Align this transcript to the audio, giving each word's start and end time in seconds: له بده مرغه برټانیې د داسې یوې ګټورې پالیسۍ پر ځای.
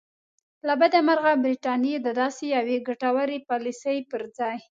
له 0.67 0.73
بده 0.81 0.99
مرغه 1.07 1.33
برټانیې 1.43 1.97
د 2.01 2.07
داسې 2.21 2.43
یوې 2.55 2.77
ګټورې 2.87 3.37
پالیسۍ 3.49 3.97
پر 4.11 4.21
ځای. 4.37 4.57